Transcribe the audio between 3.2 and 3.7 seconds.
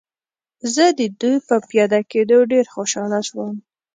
شوم.